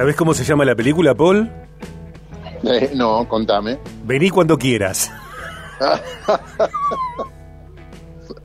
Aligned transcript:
¿Sabés 0.00 0.16
cómo 0.16 0.32
se 0.32 0.44
llama 0.44 0.64
la 0.64 0.74
película, 0.74 1.14
Paul? 1.14 1.52
Eh, 2.62 2.90
no, 2.94 3.28
contame. 3.28 3.78
Vení 4.02 4.30
cuando 4.30 4.56
quieras. 4.56 5.12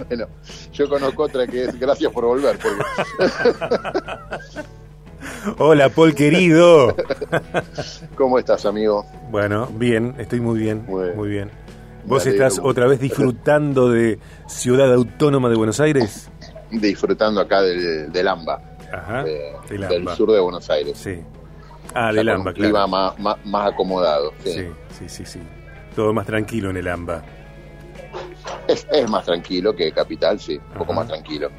bueno, 0.09 0.27
yo 0.73 0.89
conozco 0.89 1.23
otra 1.23 1.47
que 1.47 1.63
es 1.63 1.79
Gracias 1.79 2.11
por 2.11 2.25
volver. 2.25 2.59
Hola, 5.57 5.87
Paul 5.87 6.13
querido. 6.13 6.93
¿Cómo 8.17 8.37
estás, 8.37 8.65
amigo? 8.65 9.05
Bueno, 9.31 9.69
bien, 9.77 10.13
estoy 10.17 10.41
muy 10.41 10.59
bien, 10.59 10.83
muy, 10.85 11.29
bien. 11.29 11.51
¿Vos 12.03 12.27
estás 12.27 12.59
otra 12.61 12.85
vez 12.85 12.99
disfrutando 12.99 13.89
de 13.89 14.19
Ciudad 14.47 14.93
Autónoma 14.93 15.47
de 15.47 15.55
Buenos 15.55 15.79
Aires? 15.79 16.29
Disfrutando 16.69 17.39
acá 17.39 17.61
del, 17.61 18.11
del 18.11 18.27
AMBA, 18.27 18.61
Ajá, 18.91 19.23
del, 19.23 20.09
sur 20.17 20.33
de 20.33 20.41
Buenos 20.41 20.69
Aires. 20.69 20.97
Sí. 20.97 21.21
Ah, 21.95 22.11
del 22.11 22.27
AMBA, 22.27 22.53
claro. 22.53 22.73
Clima 22.73 22.87
más, 22.87 23.19
más, 23.19 23.45
más 23.45 23.71
acomodado. 23.71 24.33
Sí. 24.43 24.67
sí, 24.99 25.07
sí, 25.07 25.25
sí, 25.25 25.39
Todo 25.95 26.13
más 26.13 26.25
tranquilo 26.25 26.69
en 26.69 26.77
el 26.77 26.87
AMBA. 26.89 27.23
Es, 28.67 28.85
es 28.91 29.09
más 29.09 29.25
tranquilo 29.25 29.73
que 29.75 29.91
Capital, 29.91 30.39
sí, 30.39 30.57
un 30.57 30.77
poco 30.77 30.93
más 30.93 31.07
tranquilo. 31.07 31.49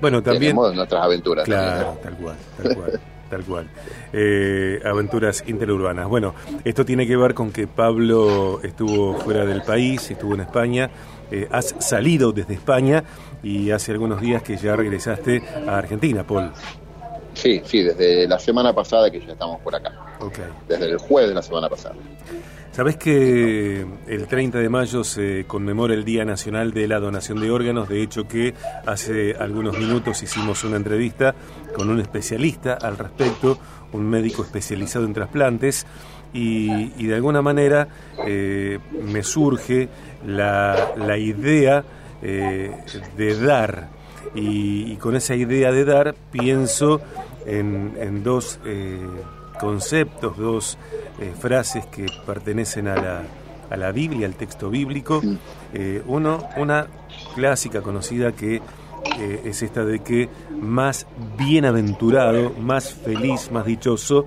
Bueno, 0.00 0.22
también. 0.22 0.52
Tenemos 0.52 0.74
nuestras 0.74 1.04
aventuras. 1.04 1.44
Claro, 1.44 1.98
tal 2.02 2.16
cual, 2.16 2.36
tal 2.62 2.74
cual. 2.74 3.00
tal 3.30 3.44
cual. 3.44 3.70
Eh, 4.12 4.80
aventuras 4.84 5.44
interurbanas. 5.46 6.08
Bueno, 6.08 6.34
esto 6.64 6.84
tiene 6.84 7.06
que 7.06 7.16
ver 7.16 7.34
con 7.34 7.52
que 7.52 7.66
Pablo 7.66 8.60
estuvo 8.62 9.14
fuera 9.18 9.44
del 9.44 9.62
país, 9.62 10.10
estuvo 10.10 10.34
en 10.34 10.40
España. 10.40 10.90
Eh, 11.30 11.46
has 11.50 11.74
salido 11.80 12.32
desde 12.32 12.54
España 12.54 13.04
y 13.42 13.70
hace 13.70 13.92
algunos 13.92 14.20
días 14.20 14.42
que 14.42 14.56
ya 14.56 14.74
regresaste 14.76 15.42
a 15.66 15.76
Argentina, 15.76 16.24
Paul. 16.24 16.52
Sí, 17.34 17.62
sí, 17.64 17.82
desde 17.82 18.26
la 18.26 18.38
semana 18.38 18.72
pasada 18.72 19.10
que 19.10 19.20
ya 19.20 19.32
estamos 19.32 19.60
por 19.60 19.74
acá. 19.74 19.92
Okay. 20.20 20.44
Desde 20.66 20.90
el 20.90 20.98
jueves 20.98 21.28
de 21.28 21.34
la 21.34 21.42
semana 21.42 21.68
pasada. 21.68 21.94
Sabes 22.78 22.96
que 22.96 23.84
el 24.06 24.28
30 24.28 24.58
de 24.58 24.68
mayo 24.68 25.02
se 25.02 25.46
conmemora 25.48 25.94
el 25.94 26.04
Día 26.04 26.24
Nacional 26.24 26.72
de 26.72 26.86
la 26.86 27.00
Donación 27.00 27.40
de 27.40 27.50
Órganos. 27.50 27.88
De 27.88 28.02
hecho, 28.02 28.28
que 28.28 28.54
hace 28.86 29.34
algunos 29.34 29.76
minutos 29.76 30.22
hicimos 30.22 30.62
una 30.62 30.76
entrevista 30.76 31.34
con 31.74 31.90
un 31.90 31.98
especialista 31.98 32.74
al 32.74 32.96
respecto, 32.96 33.58
un 33.92 34.08
médico 34.08 34.44
especializado 34.44 35.06
en 35.06 35.12
trasplantes. 35.12 35.86
Y, 36.32 37.04
de 37.04 37.14
alguna 37.16 37.42
manera 37.42 37.88
eh, 38.24 38.78
me 38.92 39.24
surge 39.24 39.88
la, 40.24 41.16
idea 41.18 41.82
eh, 42.22 42.70
de 43.16 43.40
dar. 43.40 43.97
Y, 44.34 44.96
con 44.96 45.16
esa 45.16 45.34
idea 45.34 45.72
de 45.72 45.84
dar 45.84 46.14
pienso 46.30 47.00
en, 47.46 48.22
dos 48.22 48.58
eh, 48.64 48.98
conceptos, 49.60 50.36
dos 50.36 50.78
eh, 51.20 51.32
frases 51.38 51.86
que 51.86 52.06
pertenecen 52.26 52.88
a 52.88 52.96
la, 52.96 53.22
a 53.70 53.76
la 53.76 53.92
Biblia, 53.92 54.26
al 54.26 54.34
texto 54.34 54.70
bíblico. 54.70 55.22
Eh, 55.72 56.02
uno, 56.06 56.48
una 56.56 56.86
clásica 57.34 57.82
conocida 57.82 58.32
que 58.32 58.62
eh, 59.18 59.42
es 59.44 59.62
esta 59.62 59.84
de 59.84 60.00
que 60.00 60.28
más 60.60 61.06
bienaventurado, 61.36 62.52
más 62.58 62.92
feliz, 62.92 63.50
más 63.50 63.66
dichoso 63.66 64.26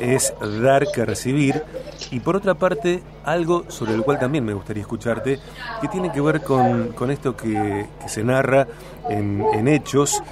es 0.00 0.34
dar 0.62 0.86
que 0.92 1.04
recibir. 1.04 1.62
Y 2.10 2.20
por 2.20 2.36
otra 2.36 2.54
parte, 2.54 3.02
algo 3.24 3.64
sobre 3.68 3.94
el 3.94 4.02
cual 4.02 4.18
también 4.18 4.44
me 4.44 4.54
gustaría 4.54 4.82
escucharte, 4.82 5.38
que 5.80 5.88
tiene 5.88 6.12
que 6.12 6.20
ver 6.20 6.42
con, 6.42 6.88
con 6.88 7.10
esto 7.10 7.36
que, 7.36 7.86
se 8.06 8.24
narra 8.24 8.66
en, 9.08 9.44
en 9.54 9.68
Hechos 9.68 10.22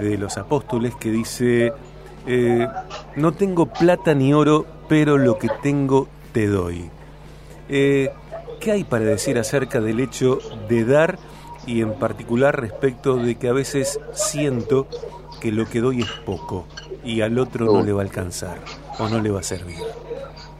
de 0.00 0.18
los 0.18 0.36
apóstoles, 0.36 0.94
que 0.96 1.10
dice, 1.10 1.72
eh, 2.26 2.66
no 3.16 3.32
tengo 3.32 3.66
plata 3.66 4.14
ni 4.14 4.32
oro, 4.34 4.66
pero 4.88 5.16
lo 5.16 5.38
que 5.38 5.48
tengo 5.62 6.08
te 6.32 6.46
doy. 6.46 6.90
Eh, 7.68 8.10
¿Qué 8.60 8.72
hay 8.72 8.84
para 8.84 9.04
decir 9.04 9.38
acerca 9.38 9.80
del 9.80 10.00
hecho 10.00 10.38
de 10.68 10.84
dar 10.84 11.18
y 11.66 11.80
en 11.80 11.94
particular 11.94 12.60
respecto 12.60 13.16
de 13.16 13.36
que 13.36 13.48
a 13.48 13.52
veces 13.52 13.98
siento 14.12 14.86
que 15.40 15.50
lo 15.50 15.66
que 15.66 15.80
doy 15.80 16.02
es 16.02 16.10
poco 16.26 16.66
y 17.02 17.22
al 17.22 17.38
otro 17.38 17.64
no, 17.64 17.82
le 17.82 17.92
va 17.92 18.02
a 18.02 18.04
alcanzar 18.04 18.58
o 18.98 19.08
no 19.08 19.20
le 19.20 19.30
va 19.30 19.40
a 19.40 19.44
servir? 19.44 19.78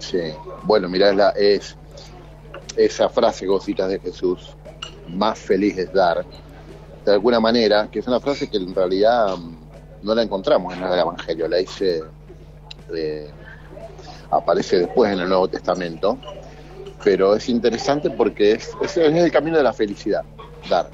Sí, 0.00 0.18
bueno, 0.64 0.88
mirá, 0.88 1.30
es 1.36 1.76
esa 2.76 3.08
frase 3.08 3.46
que 3.46 3.86
de 3.86 4.00
Jesús, 4.00 4.56
más 5.08 5.38
feliz 5.38 5.76
es 5.76 5.92
dar, 5.92 6.24
de 7.04 7.12
alguna 7.12 7.38
manera, 7.38 7.88
que 7.90 7.98
es 7.98 8.06
una 8.06 8.18
frase 8.18 8.48
que 8.48 8.56
en 8.56 8.74
realidad 8.74 9.36
no 10.02 10.14
la 10.14 10.22
encontramos 10.22 10.74
en 10.74 10.82
el 10.82 10.98
Evangelio, 10.98 11.48
la 11.48 11.58
dice, 11.58 12.02
eh, 12.94 13.30
aparece 14.30 14.80
después 14.80 15.12
en 15.12 15.20
el 15.20 15.28
Nuevo 15.28 15.48
Testamento, 15.48 16.18
pero 17.04 17.36
es 17.36 17.48
interesante 17.48 18.10
porque 18.10 18.52
es, 18.52 18.70
es, 18.80 18.96
el 18.96 19.30
camino 19.30 19.58
de 19.58 19.62
la 19.62 19.72
felicidad, 19.72 20.24
dar. 20.68 20.88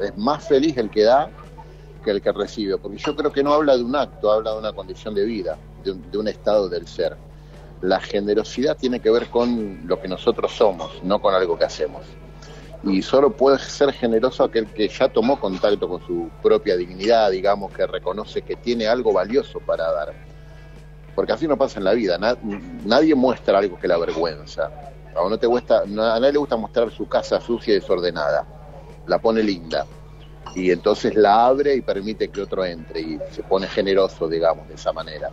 Es 0.00 0.16
más 0.16 0.46
feliz 0.46 0.76
el 0.78 0.90
que 0.90 1.02
da 1.02 1.30
que 2.02 2.12
el 2.12 2.22
que 2.22 2.32
recibe, 2.32 2.78
porque 2.78 2.96
yo 2.96 3.14
creo 3.14 3.30
que 3.30 3.42
no 3.42 3.52
habla 3.52 3.76
de 3.76 3.82
un 3.82 3.94
acto, 3.94 4.32
habla 4.32 4.52
de 4.52 4.58
una 4.58 4.72
condición 4.72 5.14
de 5.14 5.24
vida, 5.24 5.58
de 5.84 5.92
un, 5.92 6.10
de 6.10 6.18
un 6.18 6.28
estado 6.28 6.68
del 6.68 6.86
ser. 6.86 7.16
La 7.80 8.00
generosidad 8.00 8.76
tiene 8.76 9.00
que 9.00 9.10
ver 9.10 9.28
con 9.28 9.86
lo 9.86 10.00
que 10.00 10.08
nosotros 10.08 10.52
somos, 10.52 11.02
no 11.02 11.20
con 11.20 11.34
algo 11.34 11.58
que 11.58 11.64
hacemos 11.64 12.02
y 12.84 13.02
solo 13.02 13.30
puede 13.30 13.58
ser 13.58 13.92
generoso 13.92 14.44
aquel 14.44 14.66
que 14.66 14.88
ya 14.88 15.08
tomó 15.08 15.38
contacto 15.40 15.88
con 15.88 16.00
su 16.06 16.30
propia 16.42 16.76
dignidad, 16.76 17.30
digamos, 17.30 17.72
que 17.72 17.86
reconoce 17.86 18.42
que 18.42 18.56
tiene 18.56 18.86
algo 18.86 19.12
valioso 19.12 19.58
para 19.60 19.90
dar. 19.92 20.14
Porque 21.14 21.32
así 21.32 21.48
no 21.48 21.56
pasa 21.56 21.80
en 21.80 21.84
la 21.84 21.94
vida, 21.94 22.18
nadie 22.84 23.14
muestra 23.14 23.58
algo 23.58 23.78
que 23.78 23.88
la 23.88 23.96
avergüenza. 23.96 24.70
A, 25.16 25.28
no 25.28 25.36
te 25.38 25.48
gusta, 25.48 25.82
a 25.82 25.86
nadie 25.86 26.32
le 26.32 26.38
gusta 26.38 26.56
mostrar 26.56 26.92
su 26.92 27.08
casa 27.08 27.40
sucia 27.40 27.72
y 27.72 27.80
desordenada, 27.80 28.46
la 29.06 29.18
pone 29.18 29.42
linda 29.42 29.84
y 30.54 30.70
entonces 30.70 31.14
la 31.16 31.46
abre 31.46 31.74
y 31.74 31.80
permite 31.80 32.28
que 32.28 32.40
otro 32.40 32.64
entre 32.64 33.00
y 33.00 33.18
se 33.32 33.42
pone 33.42 33.66
generoso, 33.66 34.28
digamos, 34.28 34.68
de 34.68 34.74
esa 34.74 34.92
manera. 34.92 35.30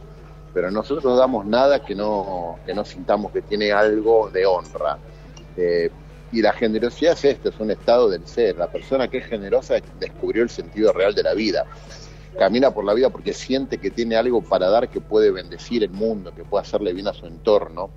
Pero 0.56 0.72
nosotros 0.72 1.04
no 1.04 1.18
damos 1.18 1.46
nada 1.46 1.84
que 1.84 1.94
no, 1.94 2.60
que 2.66 2.74
no 2.74 2.86
sintamos 2.86 3.34
que 3.34 3.42
tiene 3.42 3.74
algo 3.74 4.30
de 4.30 4.46
honra. 4.46 4.98
Eh, 5.58 5.92
y 6.32 6.42
la 6.42 6.54
generosidad 6.54 7.12
es 7.12 7.26
esto, 7.26 7.50
es 7.50 7.60
un 7.60 7.72
estado 7.72 8.10
del 8.10 8.26
ser. 8.26 8.58
La 8.58 8.68
persona 8.68 9.10
que 9.10 9.18
es 9.18 9.26
generosa 9.26 9.76
descubrió 10.00 10.44
el 10.44 10.50
sentido 10.50 10.94
real 10.94 11.14
de 11.14 11.24
la 11.24 11.34
vida. 11.34 11.66
Camina 12.40 12.72
por 12.72 12.86
la 12.86 12.94
vida 12.94 13.10
porque 13.10 13.34
siente 13.34 13.80
que 13.80 13.92
tiene 13.92 14.16
algo 14.16 14.42
para 14.42 14.70
dar 14.70 14.88
que 14.88 15.02
puede 15.02 15.30
bendecir 15.30 15.84
el 15.84 15.92
mundo, 15.92 16.34
que 16.34 16.46
puede 16.46 16.62
hacerle 16.62 16.94
bien 16.94 17.10
a 17.10 17.14
su 17.14 17.26
entorno. 17.26 17.90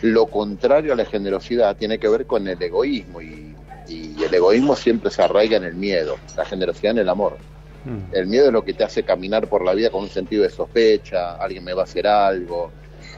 Lo 0.00 0.24
contrario 0.26 0.94
a 0.94 0.96
la 0.96 1.04
generosidad 1.04 1.76
tiene 1.76 1.98
que 1.98 2.08
ver 2.08 2.24
con 2.24 2.48
el 2.48 2.62
egoísmo 2.62 3.20
y, 3.20 3.54
el 3.86 4.32
egoísmo 4.32 4.74
siempre 4.74 5.10
se 5.10 5.20
arraiga 5.20 5.58
en 5.58 5.64
el 5.64 5.74
miedo, 5.74 6.16
la 6.34 6.46
generosidad 6.46 6.92
en 6.92 6.98
el 7.00 7.08
amor. 7.10 7.36
Mm. 7.84 8.14
El 8.14 8.26
miedo 8.26 8.46
es 8.46 8.52
lo 8.52 8.64
que 8.64 8.74
te 8.74 8.84
hace 8.84 9.02
caminar 9.02 9.48
por 9.48 9.64
la 9.64 9.74
vida 9.74 9.90
con 9.90 10.02
un 10.02 10.08
sentido 10.08 10.42
de 10.42 10.50
sospecha, 10.50 11.34
alguien 11.36 11.64
me 11.64 11.74
va 11.74 11.82
a 11.82 11.84
hacer 11.84 12.06
algo, 12.06 12.70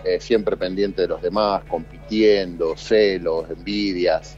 eh, 0.04 0.20
siempre 0.20 0.56
pendiente 0.56 1.02
de 1.02 1.08
los 1.08 1.22
demás, 1.22 1.62
compitiendo, 1.68 2.76
celos, 2.76 3.50
envidias. 3.50 4.36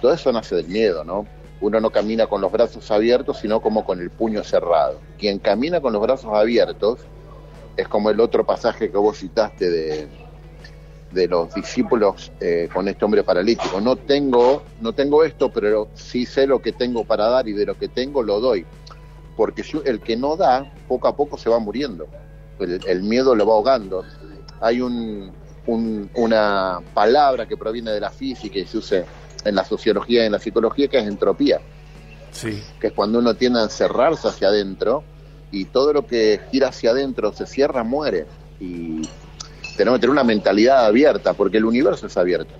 Todo 0.00 0.12
eso 0.12 0.32
nace 0.32 0.54
del 0.54 0.68
miedo, 0.68 1.04
¿no? 1.04 1.26
Uno 1.60 1.80
no 1.80 1.90
camina 1.90 2.26
con 2.26 2.40
los 2.40 2.52
brazos 2.52 2.90
abiertos, 2.90 3.38
sino 3.38 3.60
como 3.60 3.84
con 3.84 4.00
el 4.00 4.10
puño 4.10 4.44
cerrado. 4.44 5.00
Quien 5.18 5.38
camina 5.38 5.80
con 5.80 5.92
los 5.92 6.00
brazos 6.00 6.32
abiertos 6.32 7.00
es 7.76 7.88
como 7.88 8.10
el 8.10 8.20
otro 8.20 8.44
pasaje 8.46 8.90
que 8.90 8.96
vos 8.96 9.18
citaste 9.18 9.68
de, 9.68 10.08
de 11.12 11.26
los 11.26 11.52
discípulos 11.54 12.32
eh, 12.40 12.68
con 12.72 12.86
este 12.88 13.04
hombre 13.04 13.24
paralítico. 13.24 13.80
No 13.80 13.96
tengo, 13.96 14.62
no 14.80 14.92
tengo 14.92 15.24
esto, 15.24 15.50
pero 15.50 15.88
sí 15.94 16.26
sé 16.26 16.46
lo 16.46 16.60
que 16.60 16.72
tengo 16.72 17.04
para 17.04 17.28
dar 17.28 17.48
y 17.48 17.52
de 17.52 17.66
lo 17.66 17.76
que 17.76 17.88
tengo 17.88 18.22
lo 18.22 18.40
doy. 18.40 18.64
Porque 19.38 19.64
el 19.86 20.00
que 20.00 20.18
no 20.18 20.36
da, 20.36 20.70
poco 20.86 21.08
a 21.08 21.16
poco 21.16 21.38
se 21.38 21.48
va 21.48 21.58
muriendo. 21.58 22.06
El, 22.60 22.80
el 22.86 23.02
miedo 23.02 23.34
lo 23.34 23.46
va 23.46 23.54
ahogando 23.54 24.04
hay 24.60 24.80
una 25.66 26.80
palabra 26.94 27.46
que 27.46 27.56
proviene 27.56 27.90
de 27.92 28.00
la 28.00 28.10
física 28.10 28.58
y 28.58 28.66
se 28.66 28.78
usa 28.78 29.04
en 29.44 29.54
la 29.54 29.64
sociología 29.64 30.22
y 30.22 30.26
en 30.26 30.32
la 30.32 30.38
psicología 30.38 30.88
que 30.88 30.98
es 30.98 31.06
entropía. 31.06 31.60
Sí. 32.32 32.62
Que 32.80 32.88
es 32.88 32.92
cuando 32.92 33.18
uno 33.18 33.34
tiende 33.34 33.60
a 33.60 33.64
encerrarse 33.64 34.28
hacia 34.28 34.48
adentro 34.48 35.04
y 35.50 35.66
todo 35.66 35.92
lo 35.92 36.06
que 36.06 36.40
gira 36.50 36.68
hacia 36.68 36.90
adentro 36.90 37.32
se 37.32 37.46
cierra, 37.46 37.84
muere. 37.84 38.26
Y 38.60 39.02
tenemos 39.76 39.98
que 39.98 40.00
tener 40.02 40.10
una 40.10 40.24
mentalidad 40.24 40.86
abierta 40.86 41.34
porque 41.34 41.58
el 41.58 41.64
universo 41.64 42.06
es 42.06 42.16
abierto. 42.16 42.54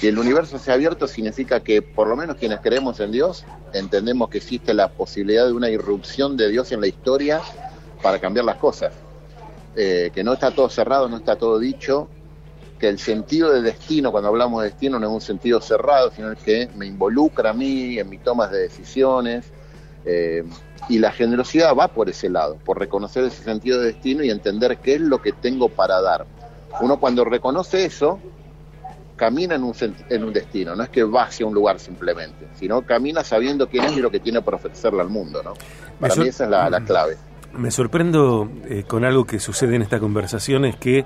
Que 0.00 0.08
el 0.08 0.18
universo 0.18 0.58
sea 0.58 0.74
abierto 0.74 1.08
significa 1.08 1.60
que 1.60 1.82
por 1.82 2.06
lo 2.06 2.16
menos 2.16 2.36
quienes 2.36 2.60
creemos 2.60 3.00
en 3.00 3.10
Dios 3.10 3.44
entendemos 3.72 4.28
que 4.28 4.38
existe 4.38 4.72
la 4.72 4.88
posibilidad 4.88 5.46
de 5.46 5.52
una 5.52 5.70
irrupción 5.70 6.36
de 6.36 6.48
Dios 6.48 6.70
en 6.70 6.80
la 6.80 6.86
historia 6.86 7.40
para 8.00 8.20
cambiar 8.20 8.44
las 8.44 8.56
cosas. 8.56 8.92
Eh, 9.74 10.10
que 10.14 10.24
no 10.24 10.32
está 10.32 10.50
todo 10.50 10.68
cerrado, 10.68 11.08
no 11.08 11.16
está 11.16 11.36
todo 11.36 11.58
dicho, 11.58 12.08
que 12.78 12.88
el 12.88 12.98
sentido 12.98 13.52
de 13.52 13.60
destino, 13.60 14.10
cuando 14.12 14.28
hablamos 14.28 14.62
de 14.62 14.70
destino, 14.70 14.98
no 14.98 15.06
es 15.08 15.12
un 15.12 15.20
sentido 15.20 15.60
cerrado, 15.60 16.10
sino 16.10 16.34
que 16.36 16.68
me 16.76 16.86
involucra 16.86 17.50
a 17.50 17.52
mí 17.52 17.98
en 17.98 18.08
mis 18.08 18.22
tomas 18.22 18.50
de 18.50 18.60
decisiones, 18.60 19.46
eh, 20.04 20.44
Y 20.88 21.00
la 21.00 21.12
generosidad 21.12 21.74
va 21.74 21.88
por 21.88 22.08
ese 22.08 22.30
lado, 22.30 22.56
por 22.64 22.78
reconocer 22.78 23.24
ese 23.24 23.42
sentido 23.42 23.80
de 23.80 23.86
destino 23.92 24.24
y 24.24 24.30
entender 24.30 24.78
qué 24.78 24.94
es 24.94 25.00
lo 25.00 25.20
que 25.20 25.32
tengo 25.32 25.68
para 25.68 26.00
dar. 26.00 26.24
Uno 26.80 26.98
cuando 26.98 27.24
reconoce 27.24 27.84
eso, 27.84 28.18
camina 29.18 29.56
en 29.56 29.64
un, 29.64 29.74
en 30.08 30.24
un 30.24 30.32
destino, 30.32 30.74
no 30.74 30.82
es 30.82 30.88
que 30.88 31.04
va 31.04 31.24
hacia 31.24 31.44
un 31.44 31.52
lugar 31.52 31.78
simplemente, 31.78 32.48
sino 32.54 32.80
camina 32.80 33.22
sabiendo 33.22 33.68
quién 33.68 33.84
es 33.84 33.96
y 33.98 34.00
lo 34.00 34.10
que 34.10 34.20
tiene 34.20 34.40
para 34.40 34.56
ofrecerle 34.56 35.02
al 35.02 35.10
mundo. 35.10 35.42
¿no? 35.42 35.52
Para 36.00 36.14
mí 36.16 36.28
esa 36.28 36.44
es 36.44 36.50
la, 36.50 36.70
la 36.70 36.80
clave. 36.80 37.18
Me 37.52 37.70
sorprendo 37.70 38.50
eh, 38.68 38.84
con 38.86 39.04
algo 39.04 39.26
que 39.26 39.38
sucede 39.40 39.76
en 39.76 39.82
esta 39.82 39.98
conversación, 40.00 40.64
es 40.64 40.76
que, 40.76 41.04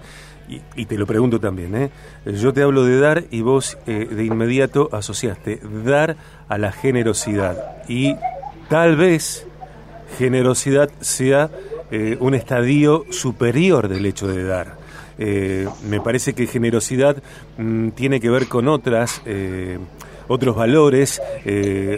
y, 0.76 0.86
te 0.86 0.98
lo 0.98 1.06
pregunto 1.06 1.40
también, 1.40 1.74
¿eh? 1.74 1.90
yo 2.26 2.52
te 2.52 2.62
hablo 2.62 2.84
de 2.84 3.00
dar 3.00 3.24
y 3.30 3.40
vos 3.40 3.78
eh, 3.86 4.06
de 4.10 4.24
inmediato 4.24 4.88
asociaste 4.92 5.60
dar 5.84 6.16
a 6.48 6.58
la 6.58 6.70
generosidad. 6.72 7.82
Y 7.88 8.16
tal 8.68 8.96
vez 8.96 9.46
generosidad 10.18 10.90
sea 11.00 11.50
eh, 11.90 12.16
un 12.20 12.34
estadio 12.34 13.04
superior 13.10 13.88
del 13.88 14.06
hecho 14.06 14.26
de 14.26 14.44
dar. 14.44 14.81
Me 15.18 16.00
parece 16.00 16.32
que 16.34 16.46
generosidad 16.46 17.22
mm, 17.58 17.90
tiene 17.90 18.20
que 18.20 18.30
ver 18.30 18.48
con 18.48 18.68
otras, 18.68 19.22
otros 20.28 20.56
valores, 20.56 21.20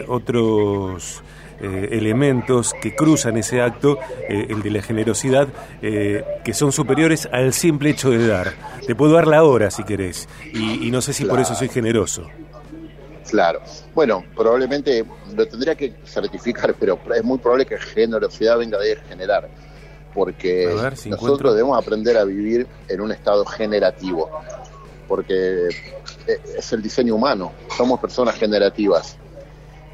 otros 0.07 1.23
eh, 1.61 1.89
elementos 1.93 2.73
que 2.81 2.93
cruzan 2.93 3.37
ese 3.37 3.61
acto, 3.61 3.97
eh, 4.27 4.47
el 4.49 4.61
de 4.61 4.71
la 4.71 4.81
generosidad, 4.81 5.47
eh, 5.81 6.21
que 6.43 6.53
son 6.53 6.73
superiores 6.73 7.29
al 7.31 7.53
simple 7.53 7.91
hecho 7.91 8.09
de 8.09 8.27
dar. 8.27 8.53
Te 8.85 8.93
puedo 8.93 9.13
dar 9.13 9.25
la 9.25 9.41
hora 9.43 9.71
si 9.71 9.85
querés, 9.85 10.27
y, 10.53 10.91
no 10.91 11.01
sé 11.01 11.13
si 11.13 11.23
por 11.23 11.39
eso 11.39 11.55
soy 11.55 11.69
generoso. 11.69 12.27
Claro. 13.29 13.61
Bueno, 13.93 14.25
probablemente 14.35 15.05
lo 15.33 15.47
tendría 15.47 15.75
que 15.75 15.95
certificar, 16.03 16.75
pero 16.77 16.99
es 17.15 17.23
muy 17.23 17.37
probable 17.37 17.65
que 17.65 17.77
generosidad 17.77 18.57
venga 18.57 18.77
de 18.77 18.97
generar, 19.07 19.49
porque 20.15 20.73
nosotros 21.07 21.53
debemos 21.53 21.77
aprender 21.77 22.17
a 22.17 22.23
vivir 22.23 22.65
en 22.87 23.01
un 23.01 23.11
estado 23.11 23.45
generativo, 23.45 24.31
porque 25.07 25.67
es 26.57 26.73
el 26.73 26.81
diseño 26.81 27.13
humano, 27.13 27.51
somos 27.77 27.99
personas 27.99 28.35
generativas 28.35 29.17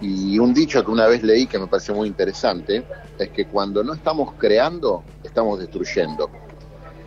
y 0.01 0.39
un 0.39 0.53
dicho 0.53 0.83
que 0.83 0.89
una 0.89 1.07
vez 1.07 1.21
leí 1.21 1.45
que 1.45 1.59
me 1.59 1.67
pareció 1.67 1.93
muy 1.93 2.07
interesante 2.07 2.83
es 3.19 3.29
que 3.29 3.45
cuando 3.45 3.83
no 3.83 3.93
estamos 3.93 4.33
creando, 4.37 5.03
estamos 5.23 5.59
destruyendo. 5.59 6.29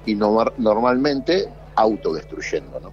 Y 0.07 0.15
no, 0.15 0.45
normalmente 0.59 1.49
autodestruyendo. 1.75 2.79
¿no? 2.79 2.93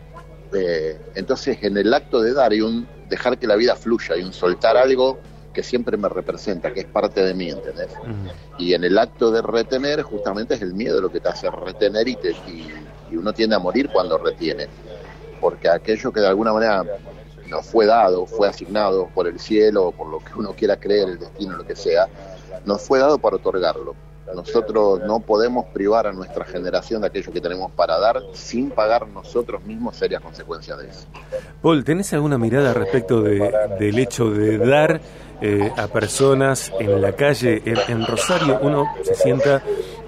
Eh, 0.58 1.00
entonces, 1.14 1.60
en 1.62 1.78
el 1.78 1.94
acto 1.94 2.20
de 2.20 2.34
dar 2.34 2.52
y 2.52 2.62
un 2.62 2.88
dejar 3.10 3.38
que 3.38 3.46
la 3.46 3.56
vida 3.56 3.76
fluya 3.76 4.18
y 4.18 4.24
un 4.24 4.34
soltar 4.34 4.76
algo 4.76 5.20
que 5.53 5.63
siempre 5.63 5.98
me 5.98 6.09
representa, 6.09 6.74
que 6.74 6.81
es 6.81 6.86
parte 6.86 7.24
de 7.24 7.33
mí, 7.33 7.50
¿entendés? 7.50 7.89
Y 8.57 8.74
en 8.74 8.83
el 8.83 8.98
acto 8.98 9.31
de 9.31 9.42
retener, 9.42 10.01
justamente 10.01 10.56
es 10.56 10.62
el 10.62 10.74
miedo 10.74 11.01
lo 11.01 11.12
que 11.12 11.19
te 11.19 11.30
hace 11.30 11.50
retener 11.50 12.07
y, 12.07 12.15
te, 12.15 12.31
y 12.31 13.15
uno 13.18 13.33
tiende 13.33 13.56
a 13.56 13.59
morir 13.59 13.89
cuando 13.92 14.18
retiene. 14.18 14.68
Porque 15.39 15.69
aquello 15.69 16.12
que 16.12 16.19
de 16.19 16.27
alguna 16.27 16.53
manera 16.53 16.86
nos 17.48 17.65
fue 17.65 17.86
dado, 17.86 18.25
fue 18.25 18.48
asignado 18.48 19.09
por 19.13 19.27
el 19.27 19.39
cielo, 19.39 19.88
o 19.88 19.92
por 19.92 20.07
lo 20.07 20.19
que 20.19 20.33
uno 20.36 20.53
quiera 20.53 20.77
creer, 20.77 21.09
el 21.09 21.19
destino, 21.19 21.57
lo 21.57 21.65
que 21.65 21.75
sea, 21.75 22.07
nos 22.65 22.81
fue 22.81 23.00
dado 23.00 23.18
para 23.18 23.36
otorgarlo. 23.36 23.95
Nosotros 24.36 25.01
no 25.06 25.19
podemos 25.19 25.66
privar 25.68 26.07
a 26.07 26.13
nuestra 26.13 26.45
generación 26.45 27.01
de 27.01 27.07
aquello 27.07 27.31
que 27.31 27.42
tenemos 27.42 27.72
para 27.72 28.00
dar 28.00 28.22
sin 28.33 28.69
pagar 28.69 29.07
nosotros 29.07 29.63
mismos 29.63 29.95
serias 29.95 30.22
consecuencias 30.22 30.78
de 30.78 30.89
eso. 30.89 31.07
Paul, 31.62 31.83
¿tenés 31.83 32.13
alguna 32.13 32.38
mirada 32.38 32.74
respecto 32.74 33.22
de, 33.22 33.51
del 33.80 34.00
hecho 34.00 34.30
de 34.30 34.57
dar 34.57 35.01
eh, 35.42 35.72
a 35.75 35.88
personas 35.88 36.72
en 36.80 37.01
la 37.01 37.13
calle? 37.13 37.62
en 37.66 38.06
Rosario 38.06 38.60
uno 38.62 38.86
se 39.04 39.16
sienta 39.16 39.62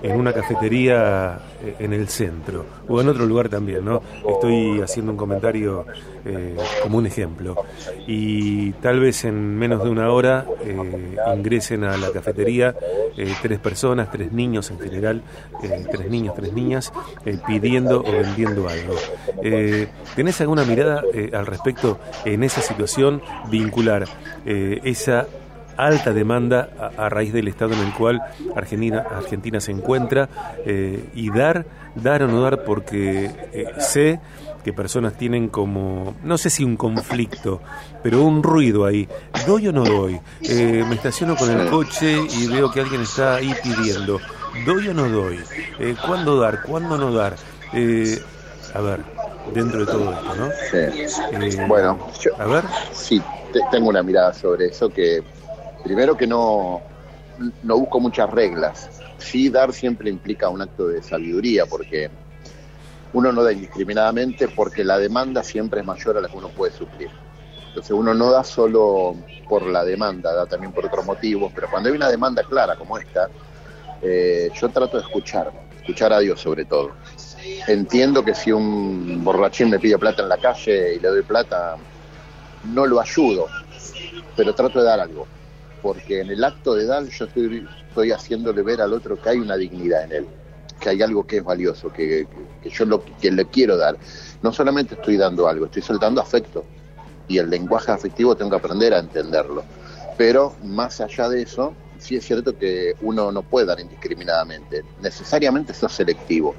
en 0.03 0.19
una 0.19 0.33
cafetería 0.33 1.39
eh, 1.63 1.75
en 1.79 1.93
el 1.93 2.09
centro 2.09 2.65
o 2.87 2.99
en 2.99 3.07
otro 3.07 3.25
lugar 3.25 3.47
también, 3.47 3.85
¿no? 3.85 4.03
Estoy 4.27 4.81
haciendo 4.81 5.13
un 5.13 5.17
comentario 5.17 5.85
eh, 6.25 6.57
como 6.83 6.97
un 6.97 7.05
ejemplo 7.05 7.55
y 8.05 8.71
tal 8.73 8.99
vez 8.99 9.23
en 9.23 9.57
menos 9.57 9.81
de 9.81 9.89
una 9.89 10.11
hora 10.11 10.45
eh, 10.61 11.15
ingresen 11.35 11.85
a 11.85 11.95
la 11.95 12.11
cafetería 12.11 12.75
tres 13.41 13.59
personas, 13.59 14.11
tres 14.11 14.31
niños 14.31 14.71
en 14.71 14.79
general, 14.79 15.21
tres 15.61 16.09
niños, 16.09 16.35
tres 16.35 16.51
niñas 16.51 16.91
pidiendo 17.45 18.01
o 18.01 18.11
vendiendo 18.11 18.67
algo. 18.67 18.95
¿Tenés 20.15 20.41
alguna 20.41 20.65
mirada 20.65 21.03
al 21.31 21.45
respecto 21.45 21.99
en 22.25 22.43
esa 22.43 22.61
situación 22.61 23.21
vincular 23.49 24.05
esa 24.45 25.27
alta 25.77 26.13
demanda 26.13 26.69
a, 26.97 27.09
raíz 27.09 27.33
del 27.33 27.47
estado 27.47 27.73
en 27.73 27.79
el 27.79 27.93
cual 27.93 28.21
Argentina, 28.55 29.05
Argentina 29.09 29.59
se 29.59 29.71
encuentra 29.71 30.29
eh, 30.65 31.03
y 31.13 31.29
dar, 31.29 31.65
dar 31.95 32.23
o 32.23 32.27
no 32.27 32.41
dar 32.41 32.63
porque 32.63 33.31
eh, 33.53 33.65
sé 33.79 34.19
que 34.63 34.71
personas 34.71 35.17
tienen 35.17 35.49
como, 35.49 36.15
no 36.23 36.37
sé 36.37 36.49
si 36.49 36.63
un 36.63 36.77
conflicto, 36.77 37.61
pero 38.01 38.23
un 38.23 38.41
ruido 38.41 38.85
ahí. 38.85 39.09
¿Doy 39.45 39.67
o 39.67 39.73
no 39.73 39.83
doy? 39.83 40.19
Eh, 40.41 40.85
me 40.87 40.95
estaciono 40.95 41.35
con 41.35 41.49
el 41.49 41.69
coche 41.69 42.17
y 42.29 42.47
veo 42.47 42.71
que 42.71 42.79
alguien 42.79 43.01
está 43.01 43.35
ahí 43.35 43.53
pidiendo. 43.61 44.21
¿Doy 44.65 44.87
o 44.87 44.93
no 44.93 45.09
doy? 45.09 45.39
¿Cuándo 46.05 46.39
dar? 46.39 46.63
¿Cuándo 46.63 46.97
no 46.97 47.11
dar? 47.11 47.35
a 48.73 48.81
ver, 48.81 49.01
dentro 49.53 49.79
de 49.79 49.85
todo 49.85 50.13
esto, 50.13 50.35
¿no? 50.35 50.49
Sí. 50.71 51.57
bueno, 51.67 51.99
a 52.39 52.45
ver. 52.45 52.63
Sí, 52.93 53.21
tengo 53.71 53.89
una 53.89 54.03
mirada 54.03 54.33
sobre 54.33 54.67
eso 54.67 54.89
que 54.89 55.23
Primero 55.83 56.15
que 56.15 56.25
no, 56.25 56.81
no 57.63 57.77
busco 57.77 57.99
muchas 57.99 58.29
reglas. 58.29 59.01
Sí, 59.17 59.49
dar 59.49 59.73
siempre 59.73 60.09
implica 60.09 60.49
un 60.49 60.61
acto 60.61 60.87
de 60.87 61.03
sabiduría, 61.03 61.65
porque 61.65 62.09
uno 63.11 63.31
no 63.31 63.43
da 63.43 63.51
indiscriminadamente 63.51 64.47
porque 64.47 64.83
la 64.83 64.97
demanda 64.97 65.43
siempre 65.43 65.81
es 65.81 65.85
mayor 65.85 66.17
a 66.17 66.21
la 66.21 66.29
que 66.29 66.37
uno 66.37 66.49
puede 66.49 66.71
suplir. 66.71 67.09
Entonces 67.67 67.91
uno 67.91 68.13
no 68.13 68.31
da 68.31 68.43
solo 68.43 69.15
por 69.49 69.63
la 69.63 69.83
demanda, 69.83 70.33
da 70.33 70.45
también 70.45 70.71
por 70.71 70.85
otros 70.85 71.05
motivos, 71.05 71.51
pero 71.53 71.67
cuando 71.69 71.89
hay 71.89 71.95
una 71.95 72.09
demanda 72.09 72.43
clara 72.43 72.75
como 72.75 72.97
esta, 72.97 73.29
eh, 74.01 74.49
yo 74.53 74.69
trato 74.69 74.97
de 74.97 75.03
escuchar, 75.03 75.51
escuchar 75.77 76.13
a 76.13 76.19
Dios 76.19 76.39
sobre 76.39 76.65
todo. 76.65 76.91
Entiendo 77.67 78.23
que 78.23 78.33
si 78.33 78.51
un 78.51 79.23
borrachín 79.23 79.69
me 79.69 79.79
pide 79.79 79.97
plata 79.97 80.23
en 80.23 80.29
la 80.29 80.37
calle 80.37 80.95
y 80.95 80.99
le 80.99 81.07
doy 81.09 81.23
plata, 81.23 81.75
no 82.63 82.85
lo 82.85 83.01
ayudo, 83.01 83.47
pero 84.35 84.53
trato 84.53 84.79
de 84.79 84.85
dar 84.85 84.99
algo 84.99 85.27
porque 85.83 86.21
en 86.21 86.29
el 86.29 86.43
acto 86.45 86.73
de 86.73 86.85
dar 86.85 87.05
yo 87.05 87.25
estoy, 87.25 88.11
haciéndole 88.11 88.63
ver 88.63 88.81
al 88.81 88.93
otro 88.93 89.21
que 89.21 89.29
hay 89.29 89.37
una 89.37 89.57
dignidad 89.57 90.05
en 90.05 90.11
él, 90.13 90.27
que 90.79 90.89
hay 90.89 91.01
algo 91.01 91.27
que 91.27 91.37
es 91.37 91.43
valioso, 91.43 91.91
que, 91.91 92.25
yo 92.63 92.85
lo, 92.85 93.03
que 93.21 93.29
le 93.29 93.45
quiero 93.45 93.75
dar. 93.77 93.97
No 94.41 94.53
solamente 94.53 94.95
estoy 94.95 95.17
dando 95.17 95.47
algo, 95.47 95.65
estoy 95.65 95.81
soltando 95.81 96.21
afecto 96.21 96.63
y 97.27 97.37
el 97.37 97.49
lenguaje 97.49 97.91
afectivo 97.91 98.35
tengo 98.35 98.51
que 98.51 98.57
aprender 98.57 98.93
a 98.93 98.99
entenderlo. 98.99 99.65
Pero 100.17 100.55
más 100.63 101.01
allá 101.01 101.27
de 101.27 101.41
eso, 101.41 101.73
sí 101.99 102.15
es 102.15 102.25
cierto 102.25 102.57
que 102.57 102.95
uno 103.01 103.33
no 103.33 103.43
puede 103.43 103.65
dar 103.65 103.81
indiscriminadamente, 103.81 104.83
necesariamente 105.01 105.73
eso 105.73 105.87
es 105.87 105.91
selectivo. 105.91 106.55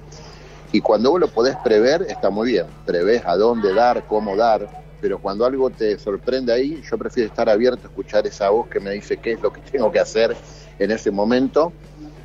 Y 0.70 0.82
cuando 0.82 1.12
vos 1.12 1.20
lo 1.20 1.28
podés 1.28 1.56
prever, 1.64 2.02
está 2.10 2.28
muy 2.28 2.52
bien, 2.52 2.66
prevés 2.84 3.22
a 3.25 3.37
dónde 3.37 3.72
dar, 3.72 4.06
cómo 4.06 4.37
dar, 4.37 4.83
pero 5.04 5.18
cuando 5.18 5.44
algo 5.44 5.68
te 5.68 5.99
sorprende 5.99 6.50
ahí, 6.50 6.82
yo 6.90 6.96
prefiero 6.96 7.28
estar 7.28 7.46
abierto 7.50 7.82
a 7.82 7.90
escuchar 7.90 8.26
esa 8.26 8.49
voz 8.49 8.68
que 8.68 8.80
me 8.80 8.92
dice 8.92 9.18
qué 9.18 9.32
es 9.32 9.42
lo 9.42 9.52
que 9.52 9.61
tengo 9.70 9.92
que 9.92 10.00
hacer 10.00 10.34
en 10.78 10.90
ese 10.90 11.11
momento 11.11 11.75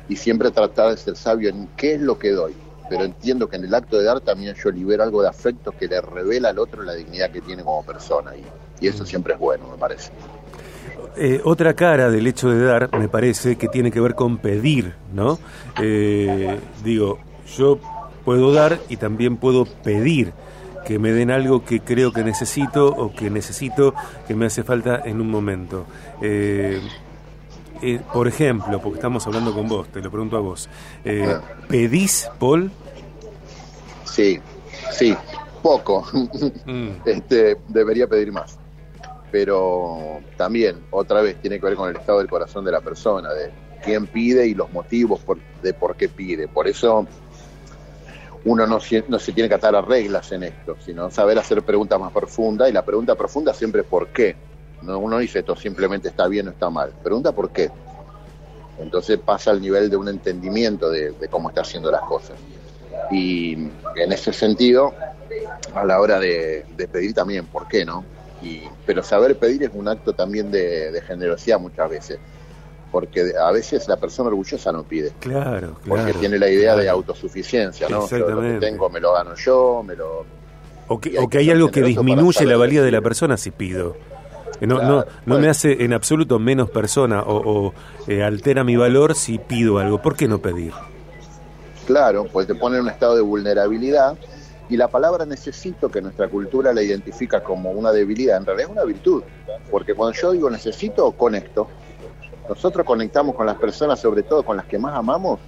y 0.08 0.16
siempre 0.16 0.50
tratar 0.50 0.92
de 0.92 0.96
ser 0.96 1.14
sabio 1.14 1.50
en 1.50 1.68
qué 1.76 1.96
es 1.96 2.00
lo 2.00 2.18
que 2.18 2.30
doy. 2.30 2.54
Pero 2.88 3.04
entiendo 3.04 3.50
que 3.50 3.56
en 3.56 3.64
el 3.64 3.74
acto 3.74 3.98
de 3.98 4.04
dar 4.04 4.22
también 4.22 4.54
yo 4.54 4.70
libero 4.70 5.02
algo 5.02 5.20
de 5.20 5.28
afecto 5.28 5.72
que 5.78 5.88
le 5.88 6.00
revela 6.00 6.48
al 6.48 6.58
otro 6.58 6.82
la 6.82 6.94
dignidad 6.94 7.30
que 7.30 7.42
tiene 7.42 7.62
como 7.62 7.84
persona 7.84 8.32
y, 8.34 8.86
eso 8.86 9.04
siempre 9.04 9.34
es 9.34 9.38
bueno, 9.38 9.68
me 9.70 9.76
parece. 9.76 10.10
Eh, 11.18 11.42
otra 11.44 11.74
cara 11.74 12.10
del 12.10 12.26
hecho 12.26 12.48
de 12.48 12.64
dar, 12.64 12.98
me 12.98 13.10
parece, 13.10 13.58
que 13.58 13.68
tiene 13.68 13.90
que 13.90 14.00
ver 14.00 14.14
con 14.14 14.38
pedir, 14.38 14.94
¿no? 15.12 15.38
Eh, 15.82 16.58
digo, 16.82 17.18
yo 17.58 17.78
puedo 18.24 18.54
dar 18.54 18.80
y 18.88 18.96
también 18.96 19.36
puedo 19.36 19.66
pedir 19.66 20.32
que 20.84 20.98
me 20.98 21.12
den 21.12 21.30
algo 21.30 21.64
que 21.64 21.80
creo 21.80 22.12
que 22.12 22.24
necesito 22.24 22.86
o 22.86 23.12
que 23.12 23.30
necesito 23.30 23.94
que 24.26 24.34
me 24.34 24.46
hace 24.46 24.62
falta 24.62 25.02
en 25.04 25.20
un 25.20 25.30
momento. 25.30 25.86
Eh, 26.22 26.80
eh, 27.82 28.00
por 28.12 28.28
ejemplo, 28.28 28.80
porque 28.80 28.98
estamos 28.98 29.26
hablando 29.26 29.54
con 29.54 29.68
vos, 29.68 29.88
te 29.88 30.00
lo 30.00 30.10
pregunto 30.10 30.36
a 30.36 30.40
vos, 30.40 30.68
eh, 31.04 31.38
¿pedís, 31.68 32.28
Paul? 32.38 32.70
Sí, 34.04 34.38
sí, 34.92 35.16
poco. 35.62 36.06
Mm. 36.66 36.88
este, 37.06 37.56
debería 37.68 38.06
pedir 38.06 38.32
más. 38.32 38.58
Pero 39.30 40.20
también, 40.36 40.84
otra 40.90 41.22
vez, 41.22 41.40
tiene 41.40 41.60
que 41.60 41.66
ver 41.66 41.76
con 41.76 41.88
el 41.88 41.96
estado 41.96 42.18
del 42.18 42.28
corazón 42.28 42.64
de 42.64 42.72
la 42.72 42.80
persona, 42.80 43.32
de 43.32 43.50
quién 43.82 44.06
pide 44.06 44.46
y 44.46 44.54
los 44.54 44.72
motivos 44.72 45.20
de 45.62 45.72
por 45.72 45.96
qué 45.96 46.08
pide. 46.08 46.48
Por 46.48 46.66
eso 46.68 47.06
uno 48.44 48.66
no, 48.66 48.78
no, 49.08 49.18
se 49.18 49.32
tiene 49.32 49.48
que 49.48 49.54
atar 49.54 49.74
a 49.74 49.82
reglas 49.82 50.32
en 50.32 50.44
esto, 50.44 50.76
sino 50.84 51.10
saber 51.10 51.38
hacer 51.38 51.62
preguntas 51.62 52.00
más 52.00 52.12
profundas 52.12 52.70
y 52.70 52.72
la 52.72 52.84
pregunta 52.84 53.14
profunda 53.14 53.52
siempre 53.52 53.82
es 53.82 53.86
¿por 53.86 54.08
qué? 54.08 54.36
No, 54.82 54.98
uno 54.98 55.18
dice 55.18 55.40
esto 55.40 55.54
simplemente 55.56 56.08
está 56.08 56.26
bien 56.26 56.48
o 56.48 56.50
está 56.50 56.70
mal, 56.70 56.92
pregunta 57.02 57.32
por 57.32 57.50
qué. 57.50 57.70
Entonces 58.78 59.18
pasa 59.18 59.50
al 59.50 59.60
nivel 59.60 59.90
de 59.90 59.96
un 59.96 60.08
entendimiento 60.08 60.90
de, 60.90 61.14
cómo 61.30 61.50
está 61.50 61.60
haciendo 61.60 61.90
las 61.90 62.00
cosas. 62.02 62.38
Y 63.10 63.52
en 63.52 64.12
ese 64.12 64.32
sentido, 64.32 64.94
a 65.74 65.84
la 65.84 66.00
hora 66.00 66.18
de, 66.18 66.64
pedir 66.90 67.12
también, 67.12 67.46
¿por 67.46 67.68
qué 67.68 67.84
no? 67.84 68.04
Y, 68.40 68.62
pero 68.86 69.02
saber 69.02 69.38
pedir 69.38 69.64
es 69.64 69.70
un 69.74 69.86
acto 69.86 70.14
también 70.14 70.50
de, 70.50 70.98
generosidad 71.06 71.60
muchas 71.60 71.90
veces 71.90 72.18
porque 72.90 73.32
a 73.40 73.50
veces 73.52 73.88
la 73.88 73.96
persona 73.96 74.28
orgullosa 74.28 74.72
no 74.72 74.82
pide. 74.82 75.12
Claro, 75.20 75.76
claro. 75.82 76.04
Porque 76.04 76.14
tiene 76.14 76.38
la 76.38 76.48
idea 76.48 76.76
de 76.76 76.88
autosuficiencia, 76.88 77.88
¿no? 77.88 78.04
Exactamente. 78.04 78.54
lo 78.54 78.60
que 78.60 78.66
tengo 78.66 78.90
me 78.90 79.00
lo 79.00 79.12
gano 79.12 79.34
yo, 79.34 79.82
me 79.86 79.96
lo... 79.96 80.24
O 80.88 80.98
que, 81.00 81.18
o 81.18 81.28
que 81.28 81.38
hay 81.38 81.50
algo 81.50 81.70
que 81.70 81.82
disminuye 81.82 82.44
la 82.44 82.56
valía 82.56 82.82
de 82.82 82.90
la 82.90 83.00
persona 83.00 83.36
si 83.36 83.52
pido. 83.52 83.96
No, 84.60 84.82
no, 84.82 85.04
no 85.24 85.38
me 85.38 85.48
hace 85.48 85.84
en 85.84 85.92
absoluto 85.92 86.38
menos 86.38 86.68
persona 86.70 87.22
o, 87.26 87.72
eh, 88.06 88.22
altera 88.22 88.64
mi 88.64 88.76
valor 88.76 89.14
si 89.14 89.38
pido 89.38 89.78
algo. 89.78 90.02
¿Por 90.02 90.16
qué 90.16 90.28
no 90.28 90.40
pedir? 90.40 90.72
Claro, 91.86 92.26
pues 92.30 92.46
te 92.46 92.54
pone 92.54 92.76
en 92.76 92.82
un 92.82 92.88
estado 92.88 93.16
de 93.16 93.22
vulnerabilidad 93.22 94.18
y 94.68 94.76
la 94.76 94.88
palabra 94.88 95.26
necesito, 95.26 95.90
que 95.90 96.00
nuestra 96.00 96.28
cultura 96.28 96.72
la 96.72 96.82
identifica 96.82 97.42
como 97.42 97.72
una 97.72 97.90
debilidad, 97.90 98.36
en 98.36 98.46
realidad 98.46 98.68
es 98.70 98.72
una 98.72 98.84
virtud. 98.84 99.22
Porque 99.70 99.94
cuando 99.94 100.16
yo 100.16 100.32
digo 100.32 100.50
necesito, 100.50 101.10
conecto. 101.12 101.68
Nosotros 102.50 102.84
conectamos 102.84 103.36
con 103.36 103.46
las 103.46 103.56
personas, 103.58 104.00
sobre 104.00 104.24
todo 104.24 104.42
con 104.42 104.56
las 104.56 104.66
que 104.66 104.76
más 104.76 104.92
amamos, 104.96 105.38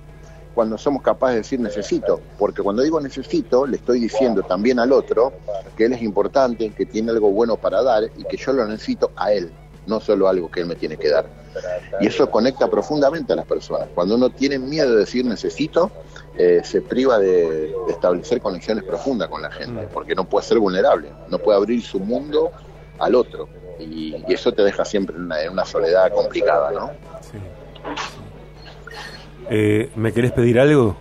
cuando 0.55 0.79
somos 0.79 1.03
capaces 1.03 1.35
de 1.35 1.39
decir 1.41 1.59
necesito, 1.59 2.21
porque 2.39 2.63
cuando 2.63 2.81
digo 2.81 3.01
necesito, 3.01 3.67
le 3.67 3.79
estoy 3.79 3.99
diciendo 3.99 4.45
también 4.45 4.79
al 4.79 4.93
otro 4.93 5.33
que 5.77 5.87
él 5.87 5.95
es 5.95 6.03
importante, 6.03 6.71
que 6.71 6.87
tiene 6.87 7.11
algo 7.11 7.33
bueno 7.33 7.57
para 7.57 7.83
dar 7.83 8.05
y 8.05 8.23
que 8.23 8.37
yo 8.37 8.53
lo 8.53 8.65
necesito 8.69 9.11
a 9.17 9.33
él, 9.33 9.51
no 9.85 9.99
solo 9.99 10.29
algo 10.29 10.49
que 10.49 10.61
él 10.61 10.67
me 10.67 10.77
tiene 10.77 10.97
que 10.97 11.11
dar. 11.11 11.27
Y 12.01 12.07
eso 12.07 12.31
conecta 12.31 12.71
profundamente 12.71 13.33
a 13.33 13.37
las 13.37 13.47
personas. 13.47 13.89
Cuando 13.97 14.15
uno 14.15 14.31
tiene 14.31 14.61
miedo 14.61 14.93
de 14.93 14.99
decir 14.99 15.25
necesito, 15.25 15.91
eh, 16.39 16.61
se 16.63 16.83
priva 16.83 17.19
de, 17.19 17.75
establecer 17.89 18.41
conexiones 18.41 18.85
profundas 18.85 19.29
con 19.29 19.43
la 19.43 19.51
gente, 19.51 19.89
porque 19.93 20.15
no 20.15 20.23
puede 20.29 20.47
ser 20.47 20.61
vulnerable, 20.61 21.11
no 21.29 21.41
puede 21.41 21.59
abrir 21.59 21.83
su 21.83 21.99
mundo 21.99 22.53
al 23.01 23.17
otro. 23.17 23.49
Y, 23.83 24.25
eso 24.29 24.53
te 24.53 24.63
deja 24.63 24.85
siempre 24.85 25.17
en 25.17 25.51
una, 25.51 25.65
soledad 25.65 26.13
complicada, 26.13 26.71
¿no? 26.71 26.91
Sí. 27.21 27.39
Eh, 29.51 29.91
¿Me 29.97 30.13
querés 30.13 30.33
pedir 30.33 30.59
algo? 30.59 30.97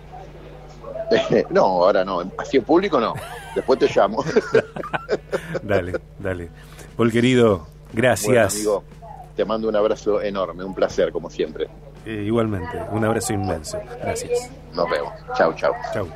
no, 1.50 1.62
ahora 1.62 2.04
no. 2.04 2.30
Así 2.38 2.56
en 2.56 2.64
público 2.64 3.00
no. 3.00 3.14
Después 3.54 3.78
te 3.78 3.88
llamo. 3.94 4.24
dale, 5.62 6.00
dale. 6.18 6.48
Paul 6.96 7.12
querido, 7.12 7.66
gracias. 7.92 8.54
amigo, 8.54 8.84
te 9.36 9.44
mando 9.44 9.68
un 9.68 9.76
abrazo 9.76 10.20
enorme, 10.20 10.64
un 10.64 10.74
placer 10.74 11.12
como 11.12 11.30
siempre. 11.30 11.68
Eh, 12.04 12.24
igualmente, 12.26 12.78
un 12.90 13.04
abrazo 13.04 13.32
inmenso. 13.32 13.78
Gracias. 14.00 14.50
Nos 14.74 14.90
vemos. 14.90 15.12
Chau, 15.36 15.54
chau. 15.54 15.72
Chau. 15.92 16.08